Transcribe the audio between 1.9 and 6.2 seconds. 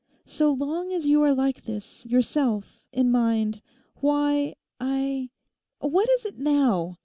yourself, in mind, why I—What